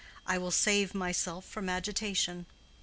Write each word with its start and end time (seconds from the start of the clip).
I 0.25 0.39
will 0.39 0.49
save 0.49 0.95
myself 0.95 1.45
from 1.45 1.69
agitation." 1.69 2.47